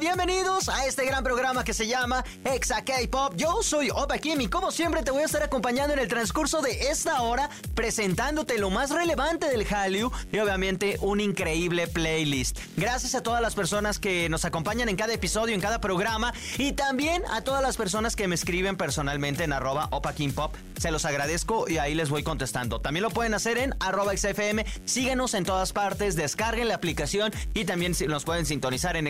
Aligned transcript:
Bienvenidos 0.00 0.68
a 0.68 0.86
este 0.86 1.04
gran 1.04 1.24
programa 1.24 1.64
que 1.64 1.74
se 1.74 1.86
llama 1.86 2.24
Exa 2.44 2.84
K-Pop. 2.84 3.34
Yo 3.36 3.62
soy 3.62 3.90
Opa 3.90 4.16
Kim 4.18 4.40
y 4.40 4.48
como 4.48 4.70
siempre 4.70 5.02
te 5.02 5.10
voy 5.10 5.22
a 5.22 5.26
estar 5.26 5.42
acompañando 5.42 5.92
en 5.92 5.98
el 5.98 6.08
transcurso 6.08 6.62
de 6.62 6.88
esta 6.88 7.20
hora 7.22 7.50
presentándote 7.74 8.58
lo 8.58 8.70
más 8.70 8.90
relevante 8.90 9.48
del 9.48 9.66
Hallyu 9.66 10.10
y 10.32 10.38
obviamente 10.38 10.96
un 11.00 11.20
increíble 11.20 11.88
playlist. 11.88 12.58
Gracias 12.76 13.14
a 13.16 13.22
todas 13.22 13.42
las 13.42 13.54
personas 13.56 13.98
que 13.98 14.28
nos 14.28 14.44
acompañan 14.44 14.88
en 14.88 14.96
cada 14.96 15.12
episodio, 15.12 15.54
en 15.54 15.60
cada 15.60 15.80
programa 15.80 16.32
y 16.56 16.72
también 16.72 17.22
a 17.30 17.42
todas 17.42 17.62
las 17.62 17.76
personas 17.76 18.14
que 18.14 18.28
me 18.28 18.36
escriben 18.36 18.76
personalmente 18.76 19.44
en 19.44 19.52
arroba 19.52 19.88
Opa 19.90 20.14
Pop. 20.34 20.54
Se 20.78 20.92
los 20.92 21.04
agradezco 21.04 21.68
y 21.68 21.78
ahí 21.78 21.94
les 21.94 22.08
voy 22.08 22.22
contestando. 22.22 22.80
También 22.80 23.02
lo 23.02 23.10
pueden 23.10 23.34
hacer 23.34 23.58
en 23.58 23.74
arroba 23.80 24.16
XFM. 24.16 24.64
Síguenos 24.84 25.34
en 25.34 25.44
todas 25.44 25.72
partes, 25.72 26.14
descarguen 26.14 26.68
la 26.68 26.76
aplicación 26.76 27.32
y 27.52 27.64
también 27.64 27.94
nos 28.06 28.24
pueden 28.24 28.46
sintonizar 28.46 28.96
en 28.96 29.06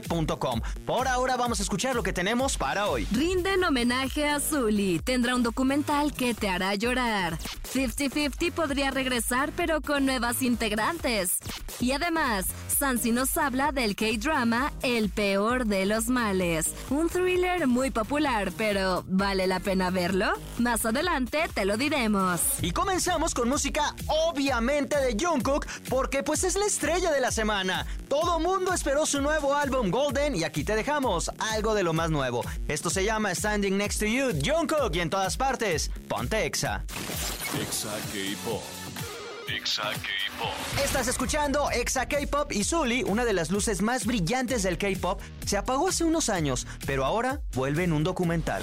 xfm.com. 0.00 0.60
Por 0.84 1.08
ahora 1.08 1.36
vamos 1.36 1.60
a 1.60 1.62
escuchar 1.62 1.94
lo 1.94 2.02
que 2.02 2.12
tenemos 2.12 2.56
para 2.56 2.86
hoy. 2.88 3.06
Rinden 3.12 3.64
homenaje 3.64 4.28
a 4.28 4.40
Zully. 4.40 5.00
Tendrá 5.00 5.34
un 5.34 5.42
documental 5.42 6.12
que 6.12 6.34
te 6.34 6.48
hará 6.48 6.74
llorar. 6.74 7.38
50-50 7.72 8.52
podría 8.52 8.90
regresar 8.90 9.52
pero 9.56 9.80
con 9.80 10.06
nuevas 10.06 10.42
integrantes. 10.42 11.38
Y 11.80 11.92
además, 11.92 12.46
Sansi 12.78 13.12
nos 13.12 13.36
habla 13.36 13.72
del 13.72 13.96
K-drama 13.96 14.72
El 14.82 15.10
peor 15.10 15.66
de 15.66 15.86
los 15.86 16.08
males. 16.08 16.72
Un 16.90 17.08
thriller 17.08 17.66
muy 17.66 17.90
popular, 17.90 18.52
pero 18.56 19.04
¿vale 19.06 19.46
la 19.46 19.60
pena 19.60 19.90
verlo? 19.90 20.32
Más 20.58 20.84
adelante 20.86 21.44
te 21.54 21.64
lo 21.64 21.76
diremos. 21.76 22.40
Y 22.62 22.70
comenzamos 22.72 23.34
con 23.34 23.48
música 23.48 23.94
obviamente 24.06 24.96
de 24.98 25.16
Jungkook, 25.18 25.66
porque 25.88 26.22
pues 26.22 26.44
es 26.44 26.56
la 26.56 26.66
estrella 26.66 27.10
de 27.12 27.20
la 27.20 27.30
semana. 27.30 27.86
Todo 28.08 28.40
mundo 28.40 28.72
esperó 28.72 29.06
su 29.06 29.20
nuevo 29.20 29.54
álbum 29.54 29.85
Golden 29.90 30.36
y 30.36 30.44
aquí 30.44 30.64
te 30.64 30.76
dejamos 30.76 31.30
algo 31.38 31.74
de 31.74 31.82
lo 31.82 31.92
más 31.92 32.10
nuevo. 32.10 32.42
Esto 32.68 32.90
se 32.90 33.04
llama 33.04 33.34
Standing 33.34 33.76
Next 33.76 34.00
to 34.00 34.06
You, 34.06 34.32
Jungkook 34.44 34.94
y 34.94 35.00
en 35.00 35.10
todas 35.10 35.36
partes, 35.36 35.90
ponte 36.08 36.44
Exa. 36.44 36.84
Exa 37.60 37.94
K-Pop. 38.12 38.62
Exa 39.48 39.82
K-Pop. 39.82 40.82
Estás 40.84 41.08
escuchando 41.08 41.70
Exa 41.70 42.06
K-Pop 42.06 42.52
y 42.52 42.64
Zully, 42.64 43.04
una 43.04 43.24
de 43.24 43.32
las 43.32 43.50
luces 43.50 43.82
más 43.82 44.04
brillantes 44.04 44.62
del 44.62 44.78
K-Pop, 44.78 45.20
se 45.44 45.56
apagó 45.56 45.88
hace 45.88 46.04
unos 46.04 46.28
años, 46.28 46.66
pero 46.86 47.04
ahora 47.04 47.40
vuelve 47.54 47.84
en 47.84 47.92
un 47.92 48.02
documental. 48.04 48.62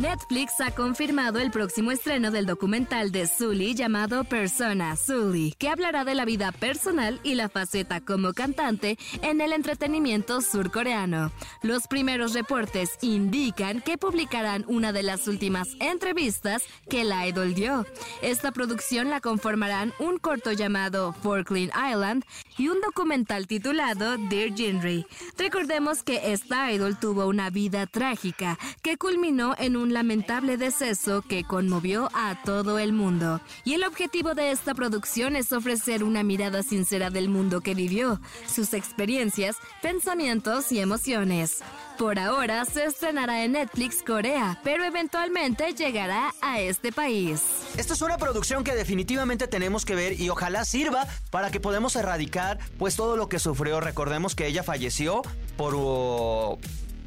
Netflix 0.00 0.62
ha 0.62 0.70
confirmado 0.70 1.40
el 1.40 1.50
próximo 1.50 1.92
estreno 1.92 2.30
del 2.30 2.46
documental 2.46 3.12
de 3.12 3.26
Sully 3.26 3.74
llamado 3.74 4.24
Persona 4.24 4.96
Sully, 4.96 5.54
que 5.58 5.68
hablará 5.68 6.04
de 6.04 6.14
la 6.14 6.24
vida 6.24 6.52
personal 6.52 7.20
y 7.22 7.34
la 7.34 7.50
faceta 7.50 8.00
como 8.00 8.32
cantante 8.32 8.96
en 9.20 9.42
el 9.42 9.52
entretenimiento 9.52 10.40
surcoreano. 10.40 11.32
Los 11.62 11.86
primeros 11.86 12.32
reportes 12.32 12.96
indican 13.02 13.82
que 13.82 13.98
publicarán 13.98 14.64
una 14.68 14.94
de 14.94 15.02
las 15.02 15.28
últimas 15.28 15.68
entrevistas 15.80 16.62
que 16.88 17.04
la 17.04 17.26
idol 17.26 17.52
dio. 17.52 17.84
Esta 18.22 18.52
producción 18.52 19.10
la 19.10 19.20
conformarán 19.20 19.92
un 19.98 20.16
corto 20.16 20.52
llamado 20.52 21.12
Forkland 21.12 21.72
Island 21.90 22.24
y 22.56 22.68
un 22.68 22.80
documental 22.80 23.46
titulado 23.46 24.16
Dear 24.16 24.54
Jinri. 24.54 25.04
Recordemos 25.36 26.02
que 26.02 26.32
esta 26.32 26.72
idol 26.72 26.98
tuvo 26.98 27.26
una 27.26 27.50
vida 27.50 27.86
trágica 27.86 28.58
que 28.80 28.96
culminó 28.96 29.54
en 29.58 29.76
un 29.76 29.89
lamentable 29.90 30.56
deceso 30.56 31.22
que 31.22 31.44
conmovió 31.44 32.08
a 32.14 32.42
todo 32.44 32.78
el 32.78 32.92
mundo. 32.92 33.40
Y 33.64 33.74
el 33.74 33.84
objetivo 33.84 34.34
de 34.34 34.50
esta 34.50 34.74
producción 34.74 35.36
es 35.36 35.52
ofrecer 35.52 36.04
una 36.04 36.22
mirada 36.22 36.62
sincera 36.62 37.10
del 37.10 37.28
mundo 37.28 37.60
que 37.60 37.74
vivió, 37.74 38.20
sus 38.46 38.74
experiencias, 38.74 39.56
pensamientos 39.82 40.72
y 40.72 40.80
emociones. 40.80 41.58
Por 41.98 42.18
ahora 42.18 42.64
se 42.64 42.84
estrenará 42.84 43.44
en 43.44 43.52
Netflix 43.52 44.02
Corea, 44.02 44.58
pero 44.64 44.84
eventualmente 44.84 45.74
llegará 45.74 46.32
a 46.40 46.58
este 46.60 46.92
país. 46.92 47.42
Esta 47.76 47.92
es 47.92 48.00
una 48.02 48.16
producción 48.16 48.64
que 48.64 48.74
definitivamente 48.74 49.48
tenemos 49.48 49.84
que 49.84 49.94
ver 49.94 50.18
y 50.18 50.30
ojalá 50.30 50.64
sirva 50.64 51.06
para 51.30 51.50
que 51.50 51.60
podamos 51.60 51.96
erradicar 51.96 52.58
pues 52.78 52.96
todo 52.96 53.16
lo 53.16 53.28
que 53.28 53.38
sufrió. 53.38 53.80
Recordemos 53.80 54.34
que 54.34 54.46
ella 54.46 54.62
falleció 54.62 55.22
por... 55.56 55.74
uh, 55.74 56.58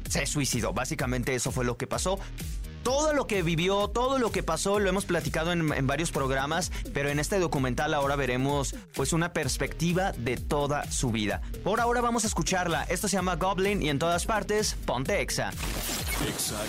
se 0.08 0.26
suicidó, 0.26 0.72
básicamente 0.72 1.34
eso 1.34 1.50
fue 1.50 1.64
lo 1.64 1.76
que 1.76 1.86
pasó. 1.88 2.20
Todo 2.84 3.12
lo 3.12 3.26
que 3.26 3.42
vivió, 3.42 3.88
todo 3.88 4.18
lo 4.18 4.30
que 4.30 4.42
pasó, 4.42 4.78
lo 4.78 4.88
hemos 4.88 5.04
platicado 5.04 5.50
en, 5.52 5.72
en, 5.72 5.86
varios 5.86 6.12
programas, 6.12 6.70
pero 6.92 7.08
en 7.08 7.18
este 7.18 7.38
documental 7.40 7.94
ahora 7.94 8.14
veremos 8.14 8.74
pues 8.94 9.12
una 9.12 9.32
perspectiva 9.32 10.12
de 10.12 10.36
toda 10.36 10.90
su 10.92 11.10
vida. 11.10 11.40
Por 11.64 11.80
ahora 11.80 12.00
vamos 12.00 12.24
a 12.24 12.26
escucharla. 12.26 12.84
Esto 12.84 13.08
se 13.08 13.16
llama 13.16 13.36
Goblin 13.36 13.82
y 13.82 13.88
en 13.88 13.98
todas 13.98 14.26
partes, 14.26 14.76
ponte 14.86 15.20
Exa. 15.20 15.50
Exa. 16.28 16.60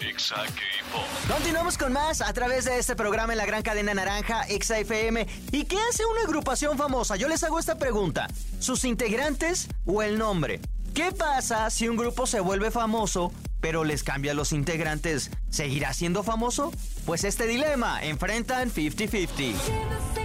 Exa. 0.00 0.44
Continuamos 1.28 1.76
con 1.76 1.92
más 1.92 2.22
a 2.22 2.32
través 2.32 2.64
de 2.64 2.78
este 2.78 2.96
programa 2.96 3.34
en 3.34 3.38
la 3.38 3.44
gran 3.44 3.62
cadena 3.62 3.92
naranja 3.92 4.42
Exa 4.48 4.78
FM. 4.78 5.26
¿Y 5.52 5.64
qué 5.64 5.76
hace 5.90 6.06
una 6.06 6.22
agrupación 6.22 6.78
famosa? 6.78 7.16
Yo 7.16 7.28
les 7.28 7.44
hago 7.44 7.58
esta 7.58 7.76
pregunta. 7.76 8.26
¿Sus 8.60 8.84
integrantes 8.84 9.68
o 9.84 10.02
el 10.02 10.16
nombre? 10.16 10.60
¿Qué 10.94 11.12
pasa 11.12 11.68
si 11.68 11.86
un 11.86 11.96
grupo 11.96 12.26
se 12.26 12.40
vuelve 12.40 12.70
famoso, 12.70 13.30
pero 13.60 13.84
les 13.84 14.02
cambia 14.02 14.34
los 14.34 14.52
integrantes? 14.52 15.30
¿Seguirá 15.50 15.92
siendo 15.94 16.22
famoso? 16.22 16.72
Pues 17.06 17.24
este 17.24 17.46
dilema 17.46 18.02
enfrentan 18.04 18.70
50-50. 18.70 20.19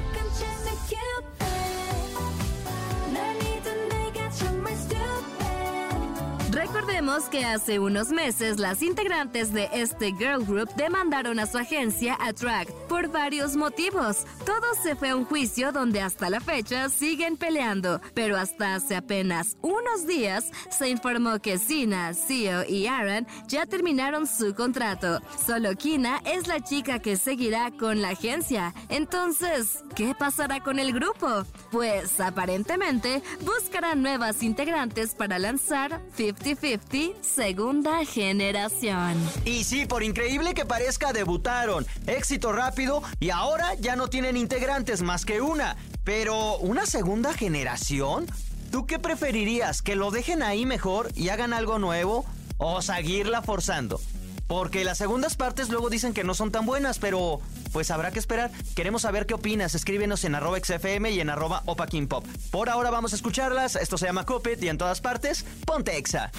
Recordemos 6.76 7.30
que 7.30 7.46
hace 7.46 7.80
unos 7.80 8.10
meses 8.10 8.60
las 8.60 8.82
integrantes 8.82 9.54
de 9.54 9.70
este 9.72 10.08
girl 10.08 10.44
group 10.44 10.76
demandaron 10.76 11.40
a 11.40 11.46
su 11.46 11.58
agencia 11.58 12.18
Attract 12.20 12.70
por 12.90 13.08
varios 13.08 13.56
motivos. 13.56 14.26
Todo 14.46 14.66
se 14.84 14.98
fue 14.98 15.12
a 15.12 15.16
un 15.16 15.24
juicio 15.24 15.72
donde 15.72 16.02
hasta 16.02 16.30
la 16.30 16.42
fecha 16.42 16.90
siguen 16.90 17.38
peleando, 17.38 18.02
pero 18.14 18.36
hasta 18.36 18.76
hace 18.76 18.98
apenas 18.98 19.56
unos 19.62 20.06
días 20.06 20.52
se 20.70 20.90
informó 20.90 21.40
que 21.40 21.58
Sina, 21.60 22.14
Seo 22.14 22.66
y 22.68 22.88
Aaron 22.88 23.26
ya 23.48 23.66
terminaron 23.66 24.28
su 24.28 24.54
contrato. 24.54 25.22
Solo 25.48 25.76
Kina 25.76 26.22
es 26.26 26.48
la 26.48 26.60
chica 26.60 27.00
que 27.00 27.16
seguirá 27.16 27.72
con 27.72 28.02
la 28.02 28.10
agencia. 28.10 28.74
Entonces, 28.90 29.82
¿qué 29.96 30.14
pasará 30.14 30.60
con 30.60 30.80
el 30.80 30.92
grupo? 30.92 31.46
Pues 31.72 32.20
aparentemente 32.20 33.24
buscarán 33.46 34.02
nuevas 34.02 34.44
integrantes 34.44 35.16
para 35.16 35.40
lanzar 35.40 36.02
50-50 36.66 37.14
segunda 37.22 38.04
generación. 38.06 39.16
Y 39.46 39.64
sí, 39.64 39.86
por 39.86 40.02
increíble 40.02 40.56
que 40.56 40.66
parezca, 40.66 41.14
debutaron. 41.14 41.86
Éxito 42.08 42.52
rápido 42.52 43.04
y 43.20 43.30
ahora 43.30 43.76
ya 43.76 43.96
no 43.96 44.08
tienen 44.08 44.36
integrantes 44.36 45.04
más 45.04 45.26
que 45.26 45.42
una. 45.42 45.76
Pero, 46.04 46.58
¿una 46.58 46.86
segunda 46.88 47.34
generación? 47.34 48.26
¿Tú 48.72 48.88
qué 48.88 48.98
preferirías? 48.98 49.82
¿Que 49.84 49.96
lo 49.96 50.10
dejen 50.10 50.42
ahí 50.42 50.66
mejor 50.66 51.12
y 51.16 51.30
hagan 51.30 51.54
algo 51.54 51.78
nuevo? 51.78 52.26
¿O 52.58 52.82
seguirla 52.82 53.42
forzando? 53.42 54.00
Porque 54.48 54.84
las 54.84 54.98
segundas 54.98 55.36
partes 55.36 55.70
luego 55.70 55.90
dicen 55.90 56.14
que 56.14 56.24
no 56.24 56.34
son 56.34 56.52
tan 56.52 56.66
buenas, 56.66 57.00
pero 57.00 57.42
pues 57.74 57.92
habrá 57.92 58.12
que 58.12 58.20
esperar. 58.20 58.52
Queremos 58.76 59.04
saber 59.04 59.26
qué 59.26 59.34
opinas. 59.34 59.76
Escríbenos 59.76 60.24
en 60.24 60.36
arroba 60.36 60.60
XFM 60.60 61.12
y 61.12 61.20
en 61.20 61.30
arroba 61.30 61.64
Opa 61.66 61.88
King 61.88 62.08
Pop. 62.08 62.26
Por 62.52 62.70
ahora 62.70 62.92
vamos 62.92 63.14
a 63.14 63.16
escucharlas. 63.16 63.76
Esto 63.76 63.98
se 63.98 64.06
llama 64.06 64.26
Cupid 64.26 64.62
y 64.62 64.70
en 64.70 64.78
todas 64.78 65.02
partes, 65.02 65.46
ponte 65.66 65.98
Exa. 65.98 66.32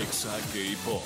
Exa 0.00 0.36
K-Pop. 0.52 1.02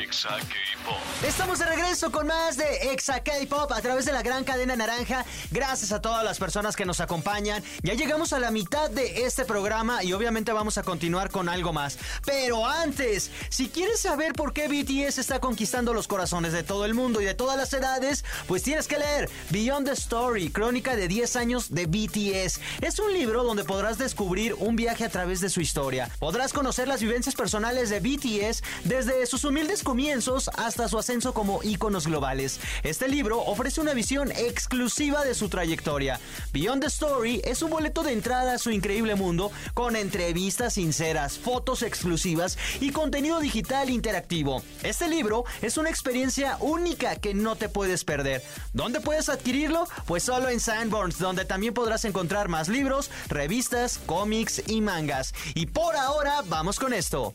Exa 0.00 0.28
K-Pop. 0.28 0.96
Estamos 1.26 1.58
de 1.58 1.66
regreso 1.66 2.12
con 2.12 2.28
más 2.28 2.56
de 2.56 2.92
Exa 2.92 3.20
K-Pop 3.20 3.72
a 3.72 3.80
través 3.80 4.04
de 4.04 4.12
la 4.12 4.22
gran 4.22 4.44
cadena 4.44 4.76
naranja. 4.76 5.24
Gracias 5.50 5.90
a 5.90 6.00
todas 6.00 6.24
las 6.24 6.38
personas 6.38 6.76
que 6.76 6.84
nos 6.84 7.00
acompañan. 7.00 7.64
Ya 7.82 7.94
llegamos 7.94 8.32
a 8.32 8.38
la 8.38 8.52
mitad 8.52 8.90
de 8.90 9.24
este 9.24 9.44
programa 9.44 10.04
y 10.04 10.12
obviamente 10.12 10.52
vamos 10.52 10.78
a 10.78 10.84
continuar 10.84 11.30
con 11.30 11.48
algo 11.48 11.72
más. 11.72 11.98
Pero 12.24 12.64
antes, 12.64 13.32
si 13.48 13.68
quieres 13.68 14.00
saber 14.00 14.34
por 14.34 14.52
qué 14.52 14.68
BTS 14.68 15.18
está 15.18 15.40
conquistando 15.40 15.92
los 15.92 16.06
corazones 16.06 16.52
de 16.52 16.62
todo 16.62 16.84
el 16.84 16.94
mundo 16.94 17.20
y 17.20 17.24
de 17.24 17.34
todas 17.34 17.56
las 17.56 17.72
edades, 17.72 18.24
pues 18.46 18.62
tienes 18.62 18.86
que 18.86 18.98
leer 18.98 19.28
Beyond 19.50 19.88
the 19.88 19.94
Story, 19.94 20.50
crónica 20.50 20.94
de 20.94 21.08
10 21.08 21.34
años 21.34 21.74
de 21.74 21.86
BTS. 21.86 22.60
Es 22.82 23.00
un 23.00 23.12
libro 23.12 23.42
donde 23.42 23.64
podrás 23.64 23.98
descubrir 23.98 24.54
un 24.54 24.76
viaje 24.76 25.04
a 25.04 25.08
través 25.08 25.40
de 25.40 25.50
su 25.50 25.60
historia. 25.60 26.08
Podrás 26.20 26.52
conocer 26.52 26.86
las 26.86 27.00
vivencias 27.00 27.34
personales 27.34 27.90
de 27.90 27.98
BTS 27.98 28.62
desde 28.84 29.26
sus 29.26 29.42
humildes 29.42 29.82
comienzos 29.88 30.50
hasta 30.54 30.86
su 30.86 30.98
ascenso 30.98 31.32
como 31.32 31.62
íconos 31.62 32.06
globales. 32.06 32.60
Este 32.82 33.08
libro 33.08 33.40
ofrece 33.40 33.80
una 33.80 33.94
visión 33.94 34.30
exclusiva 34.32 35.24
de 35.24 35.34
su 35.34 35.48
trayectoria. 35.48 36.20
Beyond 36.52 36.82
the 36.82 36.88
Story 36.88 37.40
es 37.42 37.62
un 37.62 37.70
boleto 37.70 38.02
de 38.02 38.12
entrada 38.12 38.52
a 38.52 38.58
su 38.58 38.70
increíble 38.70 39.14
mundo 39.14 39.50
con 39.72 39.96
entrevistas 39.96 40.74
sinceras, 40.74 41.38
fotos 41.38 41.80
exclusivas 41.80 42.58
y 42.82 42.90
contenido 42.90 43.40
digital 43.40 43.88
interactivo. 43.88 44.62
Este 44.82 45.08
libro 45.08 45.46
es 45.62 45.78
una 45.78 45.88
experiencia 45.88 46.58
única 46.60 47.16
que 47.16 47.32
no 47.32 47.56
te 47.56 47.70
puedes 47.70 48.04
perder. 48.04 48.44
¿Dónde 48.74 49.00
puedes 49.00 49.30
adquirirlo? 49.30 49.88
Pues 50.04 50.22
solo 50.22 50.50
en 50.50 50.60
Sanborns, 50.60 51.18
donde 51.18 51.46
también 51.46 51.72
podrás 51.72 52.04
encontrar 52.04 52.48
más 52.48 52.68
libros, 52.68 53.10
revistas, 53.28 53.98
cómics 54.04 54.62
y 54.66 54.82
mangas. 54.82 55.32
Y 55.54 55.64
por 55.64 55.96
ahora, 55.96 56.42
vamos 56.46 56.78
con 56.78 56.92
esto. 56.92 57.32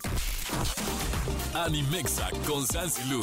Animexa 1.53 2.29
con 2.45 2.65
Sansi 2.65 3.07
Lu. 3.09 3.21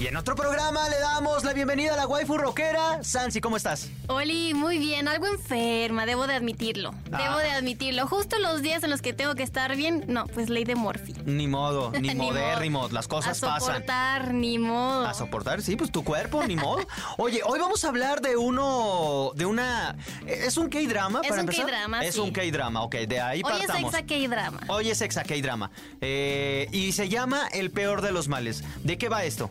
Y 0.00 0.08
en 0.08 0.16
otro 0.16 0.34
programa 0.34 0.88
le 0.88 0.98
damos 0.98 1.44
la 1.44 1.52
bienvenida 1.52 1.94
a 1.94 1.96
la 1.96 2.06
waifu 2.08 2.36
rockera. 2.36 3.04
Sansi, 3.04 3.40
¿cómo 3.40 3.56
estás? 3.56 3.90
Oli, 4.08 4.52
muy 4.52 4.78
bien, 4.78 5.06
algo 5.06 5.26
enferma, 5.28 6.04
debo 6.04 6.26
de 6.26 6.34
admitirlo. 6.34 6.92
Ah. 7.12 7.22
Debo 7.22 7.38
de 7.38 7.50
admitirlo. 7.52 8.06
Justo 8.08 8.36
los 8.40 8.60
días 8.60 8.82
en 8.82 8.90
los 8.90 9.00
que 9.00 9.12
tengo 9.12 9.36
que 9.36 9.44
estar 9.44 9.76
bien, 9.76 10.04
no, 10.08 10.26
pues 10.26 10.48
ley 10.50 10.64
de 10.64 10.74
Morphy. 10.74 11.14
Ni 11.24 11.46
modo, 11.46 11.92
ni, 12.00 12.08
Ni 12.08 12.14
modérrimo, 12.16 12.80
modo. 12.80 12.90
las 12.92 13.06
cosas 13.06 13.40
a 13.44 13.46
pasan. 13.46 13.60
soportar, 13.74 14.34
ni 14.34 14.58
modo. 14.58 15.06
A 15.06 15.14
soportar, 15.14 15.62
sí, 15.62 15.76
pues 15.76 15.92
tu 15.92 16.02
cuerpo, 16.02 16.42
ni 16.44 16.56
modo. 16.56 16.84
Oye, 17.16 17.40
hoy 17.46 17.60
vamos 17.60 17.84
a 17.84 17.88
hablar 17.88 18.20
de 18.20 18.36
uno, 18.36 19.30
de 19.36 19.46
una... 19.46 19.96
¿Es 20.26 20.56
un 20.56 20.70
K-drama 20.70 21.20
Es 21.22 21.28
para 21.28 21.34
un 21.42 21.48
empezar? 21.48 21.66
K-drama, 21.66 22.04
Es 22.04 22.16
sí. 22.16 22.20
un 22.20 22.32
K-drama, 22.32 22.82
ok, 22.82 22.94
de 22.96 23.20
ahí 23.20 23.42
Hoy 23.44 23.52
es 23.60 23.66
partamos. 23.68 23.94
exa 23.94 24.06
K-drama. 24.06 24.60
Hoy 24.66 24.90
es 24.90 25.00
exa 25.00 25.22
K-drama. 25.22 25.70
Eh, 26.00 26.68
y 26.72 26.90
se 26.92 27.08
llama 27.08 27.46
El 27.52 27.70
peor 27.70 28.02
de 28.02 28.10
los 28.10 28.26
males. 28.26 28.64
¿De 28.82 28.98
qué 28.98 29.08
va 29.08 29.22
esto? 29.24 29.50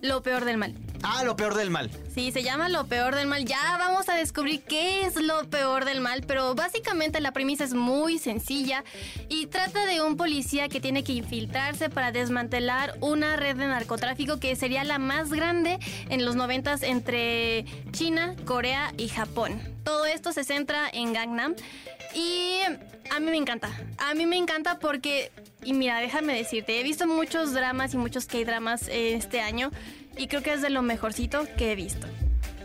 Lo 0.00 0.22
peor 0.22 0.44
del 0.44 0.58
mal. 0.58 0.74
Ah, 1.02 1.22
lo 1.24 1.36
peor 1.36 1.54
del 1.54 1.70
mal. 1.70 1.90
Sí, 2.12 2.32
se 2.32 2.42
llama 2.42 2.68
Lo 2.68 2.86
peor 2.86 3.14
del 3.14 3.26
mal. 3.26 3.44
Ya 3.44 3.76
vamos 3.78 4.08
a 4.08 4.14
descubrir 4.14 4.62
qué 4.62 5.02
es 5.02 5.16
lo 5.16 5.48
peor 5.48 5.84
del 5.84 6.00
mal, 6.00 6.24
pero 6.26 6.54
básicamente 6.54 7.20
la 7.20 7.32
premisa 7.32 7.64
es 7.64 7.74
muy 7.74 8.18
sencilla 8.18 8.84
y 9.28 9.46
trata 9.46 9.86
de 9.86 10.02
un 10.02 10.16
policía 10.16 10.68
que 10.68 10.80
tiene 10.80 11.04
que 11.04 11.12
infiltrarse 11.12 11.88
para 11.88 12.10
desmantelar 12.10 12.96
una 13.00 13.36
red 13.36 13.56
de 13.56 13.68
narcotráfico 13.68 14.40
que 14.40 14.56
sería 14.56 14.82
la 14.84 14.98
más 14.98 15.30
grande 15.30 15.78
en 16.08 16.24
los 16.24 16.34
noventas 16.34 16.82
entre 16.82 17.64
China, 17.92 18.34
Corea 18.44 18.92
y 18.96 19.08
Japón. 19.08 19.60
Todo 19.84 20.04
esto 20.06 20.32
se 20.32 20.44
centra 20.44 20.88
en 20.92 21.12
Gangnam 21.12 21.54
y 22.18 22.60
a 23.10 23.20
mí 23.20 23.30
me 23.30 23.36
encanta. 23.36 23.70
A 23.98 24.14
mí 24.14 24.26
me 24.26 24.36
encanta 24.36 24.78
porque, 24.78 25.30
y 25.62 25.72
mira, 25.72 26.00
déjame 26.00 26.34
decirte, 26.34 26.80
he 26.80 26.82
visto 26.82 27.06
muchos 27.06 27.52
dramas 27.52 27.94
y 27.94 27.96
muchos 27.96 28.26
K-dramas 28.26 28.88
eh, 28.88 29.14
este 29.14 29.40
año 29.40 29.70
y 30.16 30.26
creo 30.26 30.42
que 30.42 30.52
es 30.52 30.62
de 30.62 30.70
lo 30.70 30.82
mejorcito 30.82 31.46
que 31.56 31.72
he 31.72 31.76
visto. 31.76 32.06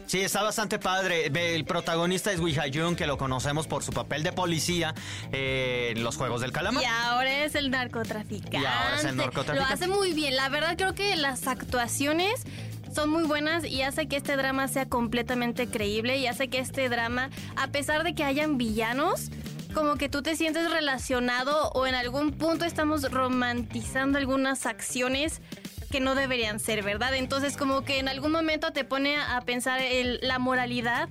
Sí, 0.06 0.22
está 0.22 0.44
bastante 0.44 0.80
padre. 0.80 1.32
El 1.56 1.66
protagonista 1.66 2.32
es 2.32 2.40
Wee 2.40 2.56
Ha-jun, 2.56 2.96
que 2.96 3.08
lo 3.08 3.18
conocemos 3.18 3.68
por 3.68 3.84
su 3.84 3.92
papel 3.92 4.22
de 4.22 4.32
policía 4.32 4.94
eh, 5.32 5.94
en 5.96 6.04
los 6.04 6.18
Juegos 6.18 6.42
del 6.42 6.52
Calamar. 6.52 6.84
Y 6.84 6.86
ahora 6.86 7.46
es 7.46 7.56
el 7.56 7.72
narcotraficante. 7.72 8.58
Y 8.58 8.66
ahora 8.66 8.96
es 8.98 9.06
el 9.06 9.16
narcotraficante. 9.16 9.60
Lo 9.60 9.74
hace 9.74 9.88
muy 9.88 10.14
bien. 10.14 10.36
La 10.36 10.50
verdad 10.50 10.76
creo 10.78 10.94
que 10.94 11.16
las 11.16 11.48
actuaciones 11.48 12.44
son 12.94 13.10
muy 13.10 13.24
buenas 13.24 13.66
y 13.66 13.82
hace 13.82 14.08
que 14.08 14.18
este 14.18 14.36
drama 14.38 14.68
sea 14.68 14.88
completamente 14.88 15.68
creíble 15.68 16.18
y 16.18 16.28
hace 16.28 16.48
que 16.48 16.60
este 16.60 16.90
drama, 16.90 17.30
a 17.56 17.68
pesar 17.68 18.04
de 18.04 18.14
que 18.14 18.24
hayan 18.24 18.58
villanos, 18.58 19.30
como 19.74 19.96
que 19.96 20.10
tú 20.10 20.22
te 20.22 20.36
sientes 20.36 20.70
relacionado 20.72 21.70
o 21.72 21.88
en 21.88 21.96
algún 21.96 22.32
punto 22.32 22.66
estamos 22.66 23.10
romantizando 23.12 24.18
algunas 24.20 24.66
acciones 24.66 25.42
que 25.90 26.00
no 26.00 26.16
deberían 26.16 26.60
ser, 26.60 26.84
¿verdad? 26.84 27.16
Entonces 27.16 27.58
como 27.58 27.84
que 27.84 28.00
en 28.00 28.08
algún 28.08 28.32
momento 28.32 28.72
te 28.72 28.84
pone 28.84 29.18
a 29.18 29.42
pensar 29.42 29.82
el- 29.82 30.20
la 30.22 30.40
moralidad 30.40 31.10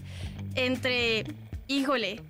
entre, 0.54 1.24
híjole, 1.68 2.20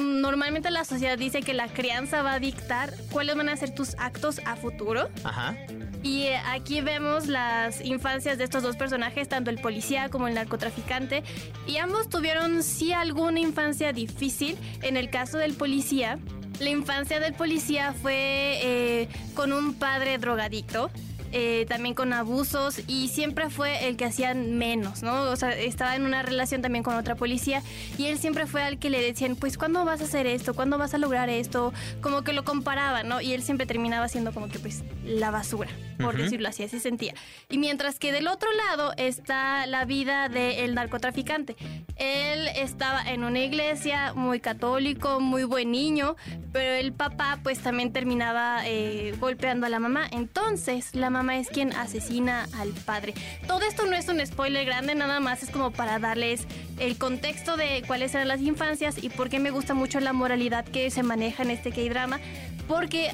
normalmente 0.00 0.70
la 0.70 0.84
sociedad 0.84 1.16
dice 1.16 1.40
que 1.40 1.54
la 1.54 1.68
crianza 1.68 2.22
va 2.22 2.34
a 2.34 2.38
dictar 2.40 2.92
cuáles 3.10 3.36
van 3.36 3.48
a 3.48 3.56
ser 3.56 3.74
tus 3.74 3.94
actos 3.98 4.40
a 4.44 4.56
futuro. 4.56 5.08
Ajá. 5.24 5.56
Y 6.02 6.22
eh, 6.22 6.40
aquí 6.46 6.80
vemos 6.80 7.26
las 7.26 7.80
infancias 7.84 8.38
de 8.38 8.44
estos 8.44 8.62
dos 8.62 8.76
personajes, 8.76 9.28
tanto 9.28 9.50
el 9.50 9.60
policía 9.60 10.08
como 10.08 10.28
el 10.28 10.34
narcotraficante. 10.34 11.22
Y 11.66 11.76
ambos 11.76 12.08
tuvieron 12.08 12.62
sí 12.62 12.92
alguna 12.92 13.40
infancia 13.40 13.92
difícil. 13.92 14.56
En 14.82 14.96
el 14.96 15.10
caso 15.10 15.38
del 15.38 15.54
policía, 15.54 16.18
la 16.58 16.70
infancia 16.70 17.20
del 17.20 17.34
policía 17.34 17.92
fue 17.92 18.60
eh, 18.62 19.08
con 19.34 19.52
un 19.52 19.74
padre 19.74 20.18
drogadicto. 20.18 20.90
Eh, 21.32 21.66
también 21.68 21.94
con 21.94 22.12
abusos 22.12 22.80
y 22.86 23.08
siempre 23.08 23.50
fue 23.50 23.88
el 23.88 23.96
que 23.96 24.04
hacían 24.04 24.58
menos, 24.58 25.02
¿no? 25.02 25.22
O 25.22 25.36
sea, 25.36 25.50
estaba 25.50 25.96
en 25.96 26.04
una 26.04 26.22
relación 26.22 26.62
también 26.62 26.82
con 26.82 26.94
otra 26.96 27.14
policía 27.14 27.62
y 27.98 28.06
él 28.06 28.18
siempre 28.18 28.46
fue 28.46 28.62
al 28.62 28.78
que 28.78 28.90
le 28.90 29.00
decían, 29.00 29.36
pues, 29.36 29.56
¿cuándo 29.56 29.84
vas 29.84 30.00
a 30.00 30.04
hacer 30.04 30.26
esto? 30.26 30.54
¿Cuándo 30.54 30.78
vas 30.78 30.94
a 30.94 30.98
lograr 30.98 31.28
esto? 31.28 31.72
Como 32.00 32.22
que 32.22 32.32
lo 32.32 32.44
comparaban, 32.44 33.08
¿no? 33.08 33.20
Y 33.20 33.32
él 33.32 33.42
siempre 33.42 33.66
terminaba 33.66 34.08
siendo 34.08 34.32
como 34.32 34.48
que, 34.48 34.58
pues, 34.58 34.82
la 35.04 35.30
basura, 35.30 35.70
por 36.00 36.16
decirlo 36.16 36.48
así, 36.48 36.64
así 36.64 36.80
sentía. 36.80 37.14
Y 37.48 37.58
mientras 37.58 37.98
que 37.98 38.12
del 38.12 38.28
otro 38.28 38.48
lado 38.52 38.92
está 38.96 39.66
la 39.66 39.84
vida 39.84 40.28
del 40.28 40.74
narcotraficante. 40.74 41.56
Él 41.96 42.48
estaba 42.56 43.02
en 43.02 43.24
una 43.24 43.40
iglesia 43.40 44.14
muy 44.14 44.40
católico, 44.40 45.20
muy 45.20 45.44
buen 45.44 45.70
niño, 45.70 46.16
pero 46.52 46.72
el 46.72 46.92
papá 46.92 47.38
pues 47.42 47.60
también 47.60 47.92
terminaba 47.92 48.66
eh, 48.66 49.14
golpeando 49.18 49.66
a 49.66 49.68
la 49.68 49.78
mamá. 49.78 50.06
Entonces 50.10 50.94
la 50.94 51.10
mamá 51.10 51.19
es 51.28 51.48
quien 51.48 51.74
asesina 51.74 52.48
al 52.58 52.70
padre. 52.70 53.12
Todo 53.46 53.60
esto 53.62 53.84
no 53.84 53.94
es 53.94 54.08
un 54.08 54.24
spoiler 54.24 54.64
grande, 54.64 54.94
nada 54.94 55.20
más 55.20 55.42
es 55.42 55.50
como 55.50 55.70
para 55.70 55.98
darles 55.98 56.46
el 56.78 56.96
contexto 56.96 57.56
de 57.56 57.82
cuáles 57.86 58.14
eran 58.14 58.28
las 58.28 58.40
infancias 58.40 59.02
y 59.02 59.10
por 59.10 59.28
qué 59.28 59.38
me 59.38 59.50
gusta 59.50 59.74
mucho 59.74 60.00
la 60.00 60.12
moralidad 60.12 60.64
que 60.64 60.90
se 60.90 61.02
maneja 61.02 61.42
en 61.42 61.50
este 61.50 61.70
K-drama. 61.70 62.18
Porque 62.66 63.10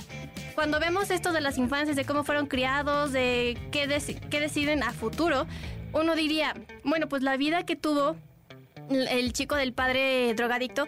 cuando 0.55 0.79
vemos 0.79 1.11
esto 1.11 1.33
de 1.33 1.41
las 1.41 1.59
infancias, 1.59 1.97
de 1.97 2.05
cómo 2.05 2.23
fueron 2.25 2.47
criados, 2.47 3.13
de 3.13 3.59
qué, 3.73 3.89
deci- 3.89 4.21
qué 4.29 4.41
deciden 4.41 4.83
a 4.83 4.93
futuro, 4.93 5.47
uno 5.93 6.15
diría, 6.15 6.55
bueno, 6.85 7.09
pues 7.09 7.23
la 7.23 7.37
vida 7.37 7.65
que 7.65 7.75
tuvo 7.77 8.17
el 8.91 9.33
chico 9.33 9.57
del 9.57 9.73
padre 9.73 10.33
drogadicto, 10.35 10.87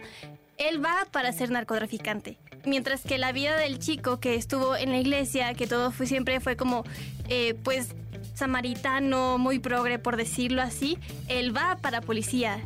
él 0.56 0.84
va 0.84 1.06
para 1.10 1.32
ser 1.32 1.50
narcotraficante. 1.50 2.38
Mientras 2.64 3.02
que 3.02 3.18
la 3.18 3.32
vida 3.32 3.56
del 3.56 3.78
chico 3.78 4.20
que 4.20 4.34
estuvo 4.34 4.76
en 4.76 4.90
la 4.90 4.98
iglesia, 4.98 5.54
que 5.54 5.66
todo 5.66 5.90
fue 5.90 6.06
siempre 6.06 6.40
fue 6.40 6.56
como, 6.56 6.84
eh, 7.28 7.54
pues, 7.62 7.94
samaritano, 8.34 9.38
muy 9.38 9.58
progre, 9.58 9.98
por 9.98 10.16
decirlo 10.16 10.62
así, 10.62 10.98
él 11.28 11.56
va 11.56 11.78
para 11.80 12.00
policía. 12.00 12.60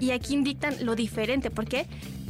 Y 0.00 0.12
aquí 0.12 0.34
indican 0.34 0.84
lo 0.84 0.94
diferente. 0.94 1.50
¿Por 1.50 1.66
qué? 1.66 1.86